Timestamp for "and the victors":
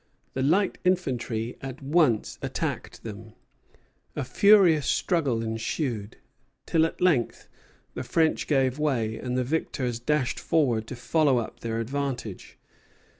9.19-9.99